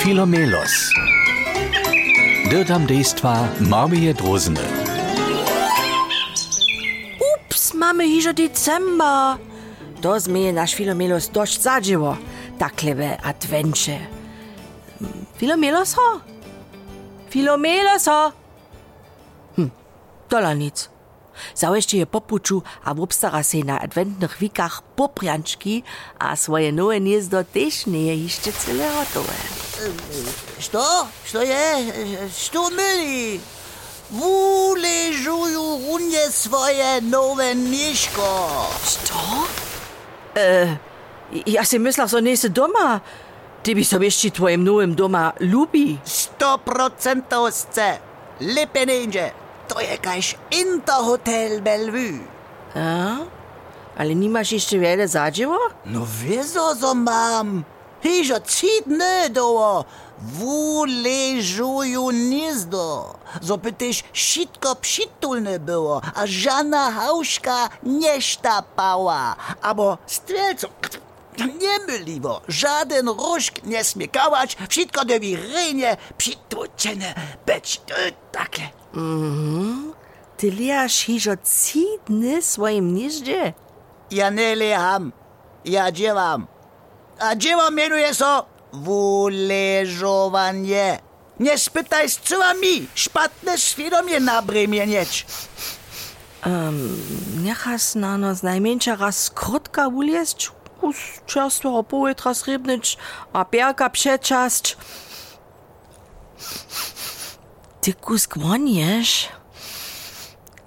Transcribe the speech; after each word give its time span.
Filomelos. 0.00 0.88
Dirtam 2.48 2.86
dejstva 2.86 3.48
Marmije 3.60 4.14
Drozene. 4.14 4.64
Ups, 7.20 7.74
mamy 7.74 8.08
hižo 8.08 8.32
december. 8.32 9.36
To 10.00 10.20
zmije 10.20 10.52
naš 10.52 10.74
Filomelos 10.74 11.28
dość 11.28 11.60
zadziło. 11.60 12.16
Taklewe 12.58 13.20
advencze. 13.20 13.98
Filomelos 15.36 15.94
ho? 15.94 16.20
Filomelos 17.28 18.06
ho? 18.08 18.32
Hm, 19.56 19.70
dola 20.30 20.54
nic. 20.54 20.88
Zaweźcie 21.54 21.98
je 21.98 22.06
popuczu, 22.06 22.62
a 22.84 22.90
obstara 22.92 23.42
se 23.42 23.58
na 23.58 23.80
adventnych 23.80 24.38
wikach 24.38 24.82
poprianczki, 24.96 25.82
a 26.18 26.36
swoje 26.36 26.72
nowe 26.72 27.00
gniezdo 27.00 27.44
też 27.44 27.86
nie 27.86 28.06
je 28.06 28.16
jeszcze 28.16 28.52
cyle 28.52 28.88
gotowe. 28.88 29.69
Što? 30.58 31.06
Što 31.24 31.40
je? 31.42 31.92
Što 32.38 32.58
myli? 32.58 33.40
Wu 34.10 34.74
ležuju 34.74 35.80
runje 35.86 36.30
svoje 36.30 37.00
nove 37.00 37.54
niško. 37.54 38.50
Co? 39.04 39.14
Äh, 40.34 40.76
ja 41.46 41.64
si 41.64 41.78
że 42.06 42.22
nie 42.22 42.30
jest 42.30 42.48
doma. 42.48 43.00
Ty 43.62 43.74
byś 43.74 43.88
sobie 43.88 44.06
jeszcze 44.06 44.30
twoim 44.30 44.64
nowym 44.64 44.94
doma 44.94 45.32
lubi. 45.40 45.98
Sto 46.04 46.58
procentov 46.58 47.50
chce. 47.50 47.98
Lepe. 48.40 48.86
To 49.68 49.80
je 49.80 49.98
kaž 49.98 50.36
Interhotel 50.50 51.60
Bellevue. 51.62 52.20
A? 52.74 53.16
Ale 53.98 54.14
nie 54.14 54.30
masz 54.30 54.52
jeszcze 54.52 54.78
wiele 54.78 55.08
zadziło? 55.08 55.58
No 55.86 56.06
wieso 56.06 56.74
so 56.76 56.94
mam? 56.94 57.64
Hižo 58.02 58.40
tři 58.40 58.66
dny 58.86 59.30
doło. 59.30 59.84
Wu 60.22 60.84
ležuju 60.84 62.06
gniezdo. 62.08 63.14
So 63.42 63.56
by 63.56 63.72
tyś 63.72 64.04
šitko 64.12 64.74
přitulne 64.74 65.58
było, 65.58 66.00
a 66.14 66.26
żadna 66.26 66.90
hauška 66.90 67.68
nie 67.82 68.20
sztapała. 68.22 69.36
Abo 69.62 69.98
strzelco, 70.06 70.68
nie 71.38 71.78
myliwo, 71.86 72.40
żaden 72.48 73.08
różk 73.08 73.62
nie 73.64 73.84
smie 73.84 74.08
kałać, 74.08 74.56
wszystko 74.68 75.04
dobi 75.04 75.36
rynie 75.36 75.96
przytłuczone 76.18 77.14
być. 77.46 77.80
E, 77.90 78.12
Takie. 78.32 78.68
Ty 80.36 80.50
liasz 80.50 80.96
hižo 81.04 81.36
trzy 81.36 81.84
dny 82.06 82.42
w 82.42 82.44
swoim 82.46 82.92
gnieździe? 82.92 83.52
Ja 84.10 84.30
nie 84.30 84.56
leham, 84.56 85.12
ja 85.64 85.92
dziewam. 85.92 86.46
A 87.20 87.36
dzieło 87.36 87.70
mianuje 87.70 88.14
so 88.14 88.46
wuleżowanie. 88.72 90.98
Nie 91.40 91.58
spytaj 91.58 92.10
z 92.10 92.20
mi, 92.54 92.86
szpatne 92.94 93.58
świadomie 93.58 94.20
nabremienieć. 94.20 95.26
Niechas 97.42 97.94
na 97.94 98.18
nos 98.18 98.42
najmniejsza 98.42 98.96
raz 98.96 99.30
krotka 99.30 99.88
uliezć, 99.88 100.50
us 100.82 100.96
czerstwego 101.26 101.82
powietrza 101.82 102.34
srebrnyć, 102.34 102.96
a 103.32 103.44
pierka 103.44 103.90
przeczast. 103.90 104.76
Ty 107.80 107.94
woniesz, 108.36 109.28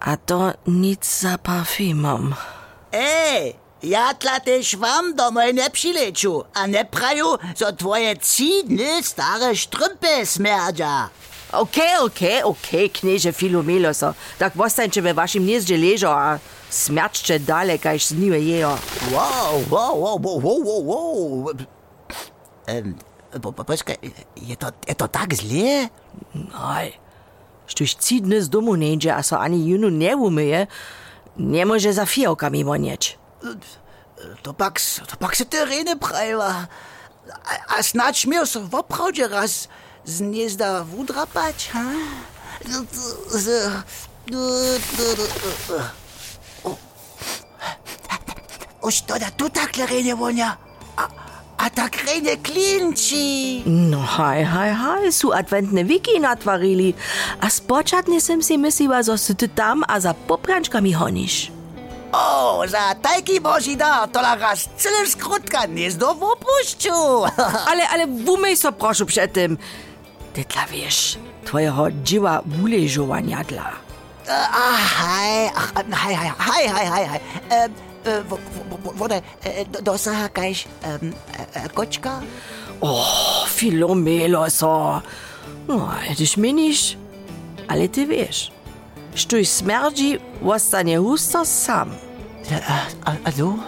a 0.00 0.16
to 0.16 0.52
nic 0.66 1.20
za 1.20 1.38
parfumom. 1.38 2.34
Ej, 2.92 3.56
Ja, 3.82 4.12
tlate 4.12 4.62
švam 4.62 5.14
domoj 5.16 5.52
ne 5.52 5.70
přileću, 5.72 6.42
a 6.54 6.66
ne 6.66 6.84
praju, 6.84 7.38
so 7.56 7.72
tvoje 7.72 8.14
tři 8.14 8.62
dny 8.64 9.02
stare 9.02 9.56
štrumpe 9.56 10.26
smerdja. 10.26 11.08
Ok, 11.52 11.76
ok, 12.04 12.20
ok, 12.44 12.68
kneže 12.92 13.32
Filomelo 13.32 13.94
so. 13.94 14.12
Tak 14.38 14.52
ostaňče 14.56 15.00
ve 15.00 15.12
vašem 15.12 15.42
gniezde 15.42 15.76
ležo, 15.76 16.12
a 16.12 16.38
smrčče 16.70 17.38
dale, 17.38 17.78
kajž 17.78 18.06
z 18.06 18.12
njimi 18.12 18.38
jejo. 18.48 18.76
Wow, 19.10 19.64
wow, 19.70 19.96
wow, 19.96 20.16
wow, 20.20 20.58
wow, 20.60 20.80
wow. 20.84 21.66
Um, 22.68 22.94
po, 23.42 23.52
po, 23.52 23.64
počkaj, 23.64 23.96
je 24.36 24.56
to, 24.56 24.66
je 24.86 24.94
to 24.94 25.08
tak 25.08 25.34
zle? 25.34 25.88
Aj, 26.52 26.92
štuš 27.66 27.94
tři 27.94 28.20
dny 28.20 28.42
z 28.44 28.48
domu 28.48 28.76
nejdže, 28.76 29.10
a 29.10 29.22
so 29.22 29.40
ani 29.40 29.64
junu 29.70 29.90
neumije, 29.90 30.66
ne 31.36 31.64
može 31.64 31.92
za 31.92 32.04
fijavka 32.04 32.52
mimo 32.52 32.76
nič. 32.76 33.16
Topaks, 34.42 35.00
topaks 35.08 35.40
je 35.40 35.46
terene 35.48 35.96
pravila. 35.96 36.66
A, 37.30 37.52
a 37.76 37.82
snač 37.82 38.26
mi 38.26 38.36
so 38.44 38.60
v 38.60 38.82
pravdje 38.84 39.28
raz 39.28 39.68
znezda 40.04 40.84
vudra 40.84 41.24
pač, 41.24 41.70
ha? 41.72 41.84
Oš 48.80 49.04
to 49.04 49.14
da 49.20 49.28
tu 49.32 49.48
tak 49.48 49.76
terene 49.76 50.14
vonja. 50.16 50.56
A, 50.96 51.04
a 51.60 51.66
tak 51.68 52.00
rene 52.04 52.36
klinči. 52.40 53.64
No, 53.68 54.00
haj, 54.00 54.44
haj, 54.44 54.72
haj, 54.72 55.12
su 55.12 55.32
adventne 55.32 55.84
viki 55.84 56.20
natvarili. 56.20 56.92
A 57.40 57.48
spočatne 57.52 58.20
sem 58.20 58.40
si 58.42 58.56
mislila, 58.56 59.04
da 59.04 59.16
so 59.16 59.36
tu 59.36 59.48
tam, 59.48 59.84
a 59.88 60.00
za 60.00 60.12
poprančkami 60.12 60.92
honiš. 60.92 61.59
O, 62.12 62.62
za 62.68 62.94
tajki 63.02 63.40
boži 63.40 63.76
da, 63.76 64.06
to 64.06 64.20
la 64.20 64.34
raz 64.34 64.68
celé 64.78 65.06
skrutka 65.06 65.66
gniezdo 65.66 66.14
w 66.14 66.22
opuszczu. 66.22 67.24
Ale, 67.70 67.88
ale 67.88 68.06
wumej 68.06 68.56
so 68.56 68.72
proszę 68.72 69.06
przed 69.06 69.32
tym. 69.32 69.58
Ty 70.32 70.44
dla 70.44 70.66
wiesz, 70.66 71.18
twojego 71.44 71.86
dzieła 72.04 72.42
wuleżowania 72.46 73.44
dla. 73.44 73.72
Ah, 74.28 74.78
hej, 74.78 75.50
ach, 75.56 75.72
hej, 75.92 76.16
hej, 76.16 76.30
hej, 76.38 76.68
hej, 76.68 77.08
hej. 77.08 77.20
Ehm, 77.50 77.72
e, 79.44 79.56
e, 79.60 79.64
do- 79.64 79.82
dosaha 79.82 80.28
kaś 80.28 80.64
em, 80.82 81.12
e, 81.54 81.64
e, 81.64 81.68
koczka? 81.68 82.20
O, 82.80 83.04
Filomelo 83.48 84.50
so. 84.50 85.02
No, 85.68 85.90
tyś 86.16 86.36
minisz, 86.36 86.96
ale 87.68 87.88
ty 87.88 88.06
wiesz, 88.06 88.50
sztuj 89.14 89.44
smerdzi, 89.44 90.18
wostanie 90.42 90.98
husto 90.98 91.44
sam. 91.44 91.90
A, 92.68 93.10
a, 93.10 93.16
a 93.24 93.30
du? 93.30 93.58